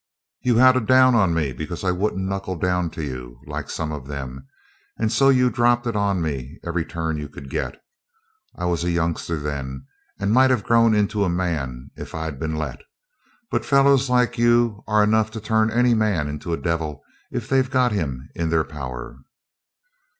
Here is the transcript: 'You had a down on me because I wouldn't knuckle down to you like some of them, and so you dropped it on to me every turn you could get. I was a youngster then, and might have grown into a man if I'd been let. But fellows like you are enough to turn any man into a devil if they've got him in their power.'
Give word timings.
'You 0.41 0.55
had 0.55 0.75
a 0.75 0.81
down 0.81 1.13
on 1.13 1.31
me 1.31 1.53
because 1.53 1.83
I 1.83 1.91
wouldn't 1.91 2.27
knuckle 2.27 2.55
down 2.55 2.89
to 2.89 3.03
you 3.03 3.39
like 3.45 3.69
some 3.69 3.91
of 3.91 4.07
them, 4.07 4.47
and 4.97 5.11
so 5.11 5.29
you 5.29 5.51
dropped 5.51 5.85
it 5.85 5.95
on 5.95 6.15
to 6.15 6.21
me 6.23 6.57
every 6.63 6.83
turn 6.83 7.17
you 7.17 7.29
could 7.29 7.51
get. 7.51 7.79
I 8.55 8.65
was 8.65 8.83
a 8.83 8.89
youngster 8.89 9.37
then, 9.37 9.85
and 10.19 10.31
might 10.31 10.49
have 10.49 10.63
grown 10.63 10.95
into 10.95 11.23
a 11.23 11.29
man 11.29 11.91
if 11.95 12.15
I'd 12.15 12.39
been 12.39 12.55
let. 12.55 12.81
But 13.51 13.63
fellows 13.63 14.09
like 14.09 14.39
you 14.39 14.83
are 14.87 15.03
enough 15.03 15.29
to 15.33 15.39
turn 15.39 15.69
any 15.69 15.93
man 15.93 16.27
into 16.27 16.51
a 16.51 16.57
devil 16.57 17.03
if 17.29 17.47
they've 17.47 17.69
got 17.69 17.91
him 17.91 18.27
in 18.33 18.49
their 18.49 18.63
power.' 18.63 19.19